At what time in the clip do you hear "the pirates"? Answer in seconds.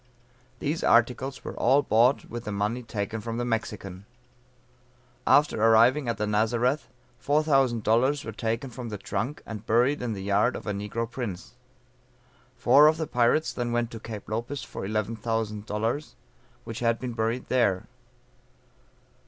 12.97-13.53